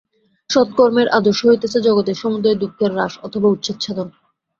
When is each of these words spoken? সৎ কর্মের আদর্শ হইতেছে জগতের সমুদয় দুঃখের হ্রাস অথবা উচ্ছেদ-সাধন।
সৎ 0.49 0.67
কর্মের 0.77 1.07
আদর্শ 1.09 1.39
হইতেছে 1.45 1.77
জগতের 1.81 2.17
সমুদয় 2.21 2.57
দুঃখের 2.61 2.91
হ্রাস 2.93 3.13
অথবা 3.23 3.47
উচ্ছেদ-সাধন। 3.49 4.07